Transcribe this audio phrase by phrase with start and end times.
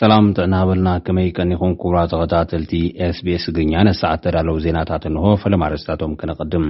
[0.00, 2.70] ሰላም ጥዕናበልና ከመይ ቀኒኹም ክቡራ ተኸታተልቲ
[3.16, 6.64] sbስ እግርኛ ነስዓት ተዳለዉ ዜናታት እንሆ ፈለማርስታቶም ክነቕድም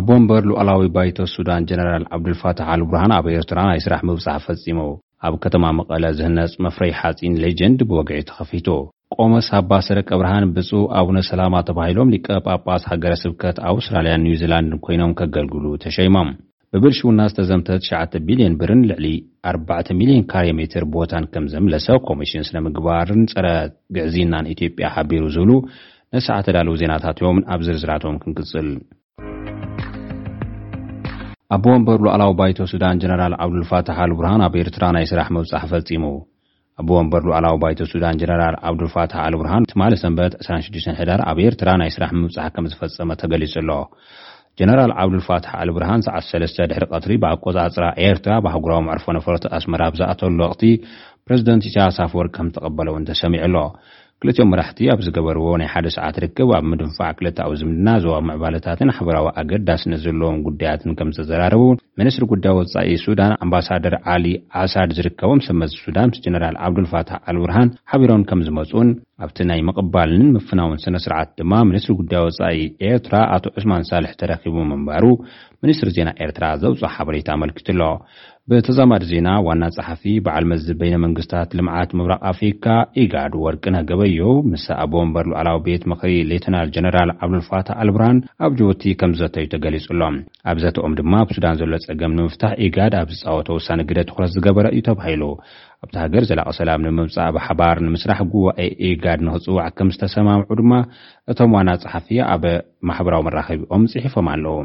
[0.00, 4.80] ኣቦ ንበር ሉኣላዊ ባይቶ ሱዳን ጀነራል ዓብዱልፋትሕ ኣልብርሃን ኣብ ኤርትራ ናይ ስራሕ ምብጻሕ ፈጺሙ
[5.28, 8.68] ኣብ ከተማ መቐለ ዝህነጽ መፍረይ ሓጺን ሌጀንድ ብወግዒ ተኸፊቱ
[9.16, 15.16] ቆመስ ኣባሰረቀ ብርሃን ብፁ ኣቡነ ሰላማ ተባሂሎም ሊቀ ጳጳስ ሃገረ ስብከት ኣውስትራልያን ኒው ዚላንድን ኰይኖም
[15.22, 16.30] ኬገልግሉ ተሸይሞም
[16.76, 23.20] ብብል ሽውና ዝተዘምተ 9 ቢልዮን ብርን ልዕሊ4 ,ልዮን ካሬ ሜር ቦታን ከም ዘምለሰብ ኮሚሽን ስለምግባርን
[23.32, 23.46] ጸረ
[23.96, 25.50] ግዕዚናን ኢትዮጵያ ሓቢሩ ዝብሉ
[26.16, 28.70] ነሳዓ ተዳለው ዜናታት እዮምን ኣብ ዝርዝራቶም ክንቅጽል
[31.56, 36.04] ኣቦ ወንበር ለዕላዊ ባይቶ ሱዳን ጀነራል ዓብዱልፋታሕ ኣልብርሃን ኣብ ኤርትራ ናይ ስራሕ ምብፃሕ ፈጺሙ
[36.80, 41.90] ኣብ ወንበር ሉዕላዊ ባይቶ ሱዳን ጀነራል ዓብዱልፋታሕ ኣልብርሃን ት ማሊ ሰንበት 26ሕዳር ኣብ ኤርትራ ናይ
[41.98, 43.70] ስራሕ ምብፃሕ ከም ዝፈጸመ ተገሊጹ ኣሎ
[44.60, 50.36] ጀነራል ዓብዱልፋትሒ ኣልብርሃን ሰዓት 3ለስተ ድሕሪ ቀትሪ ብኣቆዝፅራ ኤርትራ ብህጉራዊ ኣዕርፎ ነፈረቲ ኣስመራ ብ ዝኣተሉ
[50.44, 50.62] ወቕቲ
[51.26, 53.56] ፕረዝደንት ቻሳፈወር ከም ተቐበለ ው ንተሰሚዑ ኣሎ
[54.22, 59.82] ክልትኦም መራሕቲ ኣብ ዝገበርዎ ናይ ሓደ ሰዓት ርክብ ኣብ ምድንፋዕ ክልቲኣብ ዝምድና ዘዋሙዕባለታትን ሕበራዊ ኣገዳሲ
[59.92, 61.62] ነዘለዎን ጕዳያትን ከም ዝተዘራረቡ
[62.00, 64.26] ምኒስትሪ ጉዳይ ወፃኢ ሱዳን ኣምባሳደር ዓሊ
[64.60, 68.90] ኣሳድ ዝርከቦም ሰብመዚ ሱዳን ጀነራል ዓብዱልፋትሕ ኣልብርሃን ሓቢሮን ከም ዝመፁን
[69.24, 72.58] ኣብቲ ናይ ምቕባልን ምፍናውን ስነ ስርዓት ድማ ምኒስትሪ ጉዳይ ወፃኢ
[72.90, 75.04] ኤርትራ ኣቶ ዕስማን ሳልሕ ተረኺቡ ምንባሩ
[75.64, 77.82] ሚኒስትሪ ዜና ኤርትራ ዘውፅሕ ሓበሬታ ኣመልኪቱ ኣሎ
[78.50, 82.64] ብተዛማድ ዜና ዋና ጸሓፊ በዓል መዝ በይነ መንግስትታት ልምዓት ምብራቕ ኣፍሪካ
[83.02, 89.36] ኢጋድ ወርቅናገበዮ ምስ ኣቦንበር ሉዓላዊ ቤት ምኽሪ ሌትናል ጀነራል ዓብዱልፋታ ኣልብርሃን ኣብ ጅቡቲ ከም ዝዘተ
[89.44, 90.16] ዩ ተገሊጹሎም
[90.52, 94.82] ኣብ ዘትኦም ድማ ኣብሱዳን ዘሎ ጸገም ንምፍታሕ ኢጋድ ኣብ ዝጻወተ ውሳኒ ግደ ትዅረት ዝገበረ እዩ
[94.90, 95.22] ተባሂሉ
[95.84, 100.72] ኣብቲ ሃገር ዘላቐ ሰላም ንምብጻእ ኣብሓባር ንምስራሕ ጉባኤ ኢጋድ ንኽጽዋዕ ከም ዝተሰማምዑ ድማ
[101.34, 102.44] እቶም ዋና ጸሓፊ ኣብ
[102.90, 104.56] ማሕበራዊ መራኸቢኦም ጽሒፎም ኣለዉ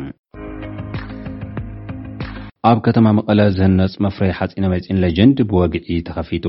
[2.67, 6.45] ኣብ ከተማ መቐለ ዝህነፅ መፍረይ ሓፂነመፂን ሌጀንድ ብወግዒ ተኸፊቱ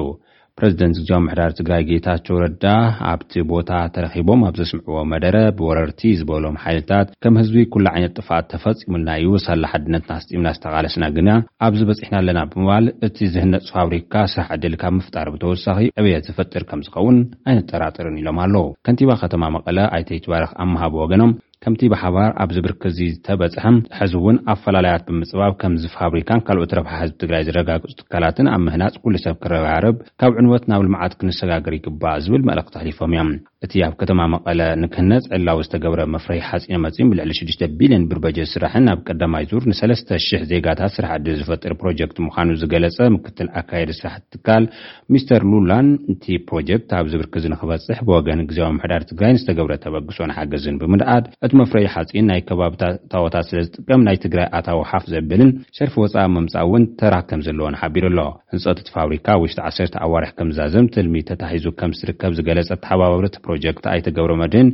[0.58, 2.64] ፕረዚደንት ግዜ ምሕዳር ትግራይ ጌታቸው ረዳ
[3.10, 9.10] ኣብቲ ቦታ ተረኪቦም ኣብ ዘስምዕዎ መደረ ብወረርቲ ዝበሎም ሓይልታት ከም ህዝቢ ኩሉ ዓይነት ጥፋኣት ተፈጺሙልና
[9.22, 11.28] እዩ ሳላ ሓድነትንኣስፂምና ዝተቓለስና ግና
[11.66, 16.82] ኣብዝ በፂሕና ኣለና ብምባል እቲ ዝህነፁ ፋብሪካ ሳሕ ዕድል ካብ ምፍጣር ብተወሳኺ ዕብየት ዝፍጥር ከም
[16.88, 17.18] ዝኸውን
[17.50, 24.36] ኣይንጠራጥርን ኢሎም ኣለዉ ከንቲባ ከተማ መቐለ ኣይተይትባርኽ ኣምሃብ ወገኖም ከምቲ ብሓባር ኣብዚ ብርክዚ ዝተበፅሐም ሕዚእውን
[24.52, 29.96] ኣፈላለያት ብምፅባብ ከምዚ ፋብሪካን ካልኦት ረብሓ ህዝቢ ትግራይ ዝረጋግጹ ትካላትን ኣብ ምህናፅ ኩሉ ሰብ ክረጋርብ
[30.22, 33.30] ካብ ዕንበት ናብ ልምዓት ክንሰጋግር ይግባእ ዝብል መለክቲ ኣሕሊፎም እዮም
[33.66, 38.84] እቲ ኣብ ከተማ መቐለ ንክህነፅ ዕድላዊ ዝተገብረ መፍረዪ ሓፂን መጺም ብልዕሊ 6 ቢልዮን ብርበጀ ስራሕን
[38.92, 44.66] ኣብ ቀዳማይ ዙር ን3,00 ዜጋታት ስራሕ ዕዲ ዝፈጥር ፕሮጀክት ምኳኑ ዝገለፀ ምክትል ኣካየዲ ስራሕ ትትካል
[45.14, 51.26] ሚስተር ሉላን እቲ ፕሮጀክት ኣብ ዝብርክዝ ንክበፅሕ ብወገን ግዜ ኣምሕዳር ትግራይን ዝተገብረ ተበግሶን ሓገዝን ብምልኣድ
[51.48, 56.14] እቲ መፍረዪ ሓፂን ናይ ከባብታት እታወታት ስለ ዝጥቀም ናይ ትግራይ ኣታዊ ሓፍ ዘብልን ሰርፊ ወፃ
[56.36, 58.20] መምፃእ እውን ተራ ከም ዘለዎን ሓቢሩ ኣሎ
[58.54, 64.68] ህንፀት እቲ ፋብሪካ ውሽጢ 1ሰ ኣዋርሒ ከም ዛዘም ትልሚ ተታሒዙ ከምዝትርከብ ዝገለፀ ተሓባበብር ሮጀክት ኣይተገብሮመድን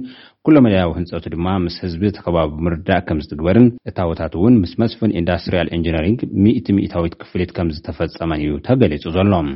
[0.47, 5.69] ኩሎም መድያዊ ህንፀቱ ድማ ምስ ህዝቢ ተከባቢ ምርዳእ ከም ዝትግበርን እታወታት እውን ምስ መስፍን ኢንዳስትሪያል
[5.77, 9.49] ኢንጂነሪንግ 1000ታዊት ክፍሊት ከም ዝተፈፀመን እዩ ተገሊፁ ዘሎም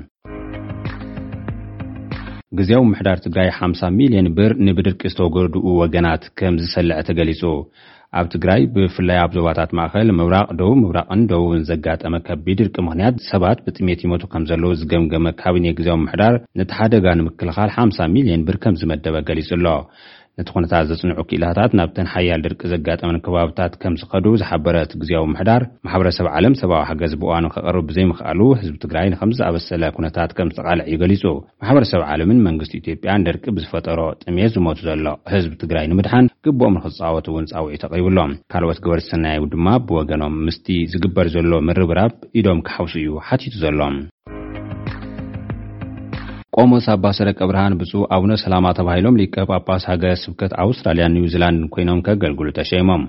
[2.59, 7.43] ግዜ ምሕዳር ትግራይ 50 ሚልዮን ብር ንብድርቂ ዝተወገድኡ ወገናት ከም ዝሰልዐ ተገሊፁ
[8.19, 13.59] ኣብ ትግራይ ብፍላይ ኣብ ዞባታት ማእከል ምብራቕ ደቡብ ምብራቕን ደቡብን ዘጋጠመ ከቢ ድርቂ ምኽንያት ሰባት
[13.67, 18.79] ብጥሜት ይመቱ ከም ዘለዉ ዝገምገመ ካብነ ግዜ ምሕዳር ነቲ ሓደጋ ንምክልኻል ሓም0 ሚልዮን ብር ከም
[18.83, 19.67] ዝመደበ ገሊጹ ኣሎ
[20.41, 26.55] ነቲ ዅነታት ዘጽንዑ ክላታት ናብተን ሓያል ደርቂ ዘጋጠመን ከባብታት ከም ዝኸዱ ዝሓበረት ግዜብምሕዳር ማሕበረሰብ ዓለም
[26.61, 31.23] ሰብዊ ሓገዝ ብእዋኑ ከቐርቡ ብዘይምኽኣሉ ህዝቢ ትግራይ ንኸምዝኣበሰለ ኩነታት ከም ዝተቓልዕ እዩ ገሊጹ
[31.63, 37.49] ማሕበረሰብ ዓለምን መንግስቲ ኢትዮጵያን ደርቂ ብዝፈጠሮ ጥሜት ዝሞቱ ዘሎ ህዝቢ ትግራይ ንምድሓን ግብኦም ንክዝጻወት እውን
[37.53, 43.55] ጻውዒ ተቕሪብሎም ካልኦት ግበር ዝሰናይ ድማ ብወገኖም ምስቲ ዝግበር ዘሎ ምርብራብ ኢዶም ክሓውሲ እዩ ሓቲቱ
[43.65, 43.99] ዘሎም
[46.63, 52.49] ኦሞስ አባሰረቀ ብርሃን ብፁ አቡነ ሰላማ ተባሂሎም ሊቀ አጳስ ሃገ ስብከት አውስትራሊያ ኒውዚላንድ ኮይኖም ከገልግሉ
[52.59, 53.03] ተሸሞም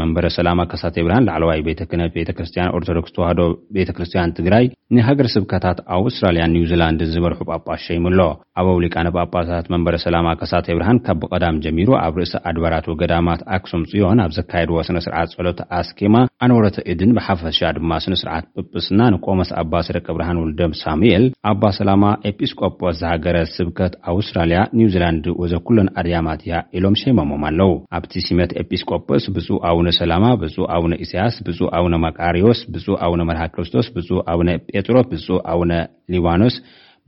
[0.00, 3.40] መንበረ ሰላማ ከሳተ ብርሃን ላዕለዋይ ቤተ ክነት ቤተክርስትያን ኦርቶዶክስ ተዋህዶ
[3.76, 4.64] ቤተክርስትያን ትግራይ
[4.96, 8.20] ንሃገር ስብከታት ኣውስትራልያ ኒውዚላንድን ዝመርሑ ጳጳስ ሸይሙኣሎ
[8.60, 14.22] ኣብ ኣውሊቃነ ጳጳታት መንበረ ሰላማ ከሳተ ብርሃን ካብ ብቐዳም ጀሚሩ ኣብ ርእሲ ኣድባራት ወገዳማት ኣክሱምፅዮን
[14.24, 16.16] ኣብ ዘካየድዎ ስነ-ስርዓት ፀሎት ኣስኬማ
[16.46, 23.36] ኣነበሮተ እድን ብሓፈሻ ድማ ስነስርዓት ጵጵስና ንቆመስ ኣባስረቂ ብርሃን ውልደም ሳሙኤል ኣባ ሰላማ ኤጲስቆጶስ ዝሃገረ
[23.56, 29.88] ስብከት ኣውስትራልያ ኒው ዚላንድ ወዘኩለን ኣድያማት እያ ኢሎም ሸሞሞም ኣለው ኣብቲ ስሜት ኤጲስቆጶስ ብ ኣውነ
[30.00, 35.38] ሰላማ ብፁእ ኣውነ ኢስያስ ብፁ ኣውነ ማቃርዎስ ብፁእ ኣውነ መርሃ ክርስቶስ ብፁ ኣውነ ጴጥሮ ብፁእ
[35.52, 35.72] ኣውነ
[36.14, 36.56] ሊባኖስ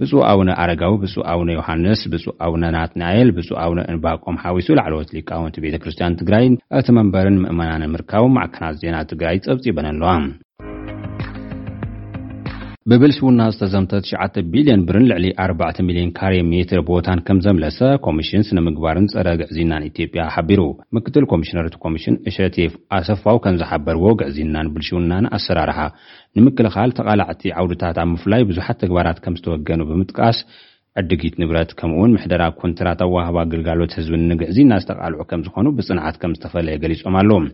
[0.00, 5.56] ብፁእ አውነ ኣረጋው ብፁእ ኣውነ ዮሓንስ ብፁእ ኣውነ ናትናኤል ብፁእ ኣውነ እንባቆም ሓዊሱ ላዕለወት ሊቃወንቲ
[5.64, 6.46] ቤተ ክርስትያን ትግራይ
[6.80, 10.12] እቲ መንበርን ምእመናን ምርካቡ ማዕከናት ዜና ትግራይ ጸብጺበነ ኣለዋ
[12.90, 20.24] ብብልሲ ውና ዝተዘምተ 99ቢልዮን ብርን ልዕሊ40ልዮን ካሬ ሜትር ቦታን ከም ዘምለሰ ኮሚሽንስነምግባርን ጸረ ግዕዚናን ኢትጵያ
[20.34, 20.60] ሓቢሩ
[20.96, 25.78] ምክትል ኮሚሽነርቲ ኮሚሽን እሸቴፍ ኣሰፋው ከም ዝሓበርዎ ግዕዚናን ብልሽ ውናን ኣሰራርሓ
[26.38, 30.40] ንምክልኻል ተቓላዕቲ ዓውድታት ኣብ ምፍላይ ብዙሓት ትግባራት ከም ዝተወገኑ ብምጥቃስ
[31.02, 37.16] ዕዲጊት ንብረት ከምኡውን ምሕደራ ኩንትራትዋሃባ ኣግልጋሎት ህዝብን ኒግዕዚና ዝተቓልዑ ከም ዝኾኑ ብጽንዓት ከም ዝተፈለየ ገሊፆም
[37.22, 37.46] ኣለዎም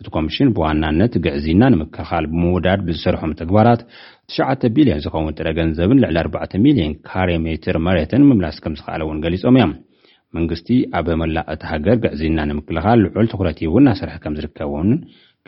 [0.00, 3.80] እቲ ኮሚሽን ብዋናነት ግዕዚና ንምክልኻል ብምውዳድ ብዝሰርሖም ተግባራት
[4.34, 6.16] 9ሽ ቢልዮን ዝኸውን ጥረ ገንዘብን ልዕሊ
[6.48, 9.72] 4ሚልዮን ካሬ ሜትር መሬትን ምምላስ ከም ዝኽኣለ እውን ገሊጾም እዮም
[10.38, 14.90] መንግስቲ ኣበ መላቐእቲ ሃገር ግዕዚና ንምክልኻል ልዑል ትዅረትእውን እናሰርሒ ከም ዚርከብ እውን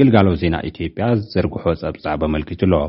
[0.00, 1.04] ግልጋሎ ዜና ኢትዮጵያ
[1.34, 2.84] ዘርግሖ ጸብጻዕ ኣመልኪቱ ኣሎ